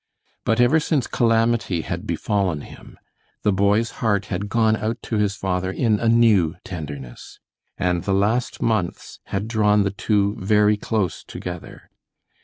[0.45, 2.97] But ever since calamity had befallen him,
[3.43, 7.39] the boy's heart had gone out to his father in a new tenderness,
[7.77, 11.91] and the last months had drawn the two very close together.